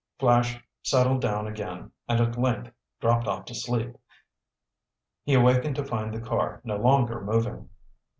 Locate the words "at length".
2.19-2.71